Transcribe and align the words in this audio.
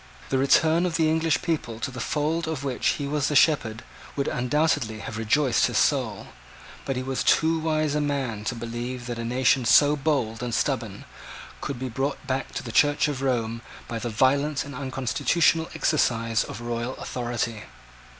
The 0.29 0.39
return 0.39 0.87
of 0.87 0.95
the 0.95 1.07
English 1.07 1.43
people 1.43 1.79
to 1.79 1.91
the 1.91 1.99
fold 1.99 2.47
of 2.47 2.63
which 2.63 2.87
he 2.97 3.05
was 3.05 3.27
the 3.27 3.35
shepherd 3.35 3.83
would 4.15 4.27
undoubtedly 4.27 4.97
have 5.01 5.15
rejoiced 5.19 5.67
his 5.67 5.77
soul. 5.77 6.29
But 6.85 6.95
he 6.95 7.03
was 7.03 7.23
too 7.23 7.59
wise 7.59 7.93
a 7.93 8.01
man 8.01 8.43
to 8.45 8.55
believe 8.55 9.05
that 9.05 9.19
a 9.19 9.23
nation 9.23 9.63
so 9.63 9.95
bold 9.95 10.41
and 10.41 10.55
stubborn, 10.55 11.05
could 11.61 11.77
be 11.77 11.87
brought 11.87 12.25
back 12.25 12.51
to 12.55 12.63
the 12.63 12.71
Church 12.71 13.07
of 13.07 13.21
Rome 13.21 13.61
by 13.87 13.99
the 13.99 14.09
violent 14.09 14.65
and 14.65 14.73
unconstitutional 14.73 15.69
exercise 15.75 16.43
of 16.43 16.61
royal 16.61 16.95
authority. 16.95 17.65